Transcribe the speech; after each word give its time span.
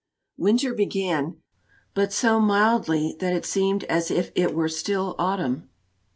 Winter 0.35 0.73
began; 0.73 1.37
but 1.93 2.11
so 2.11 2.39
mildly 2.39 3.15
that 3.19 3.33
it 3.33 3.45
seemed 3.45 3.83
as 3.83 4.09
if 4.09 4.31
it 4.33 4.55
were 4.55 4.67
still 4.67 5.13
autumn. 5.19 5.69